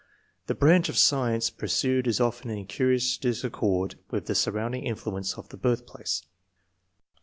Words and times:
^ 0.43 0.47
The 0.47 0.55
branch 0.55 0.89
of 0.89 0.97
science 0.97 1.51
pursued 1.51 2.07
is 2.07 2.19
often 2.19 2.49
in 2.49 2.65
curious 2.65 3.19
disaccord 3.19 3.99
with 4.09 4.25
the 4.25 4.33
surrounding 4.33 4.83
influence 4.83 5.35
of 5.37 5.49
the 5.49 5.57
birthplace. 5.57 6.23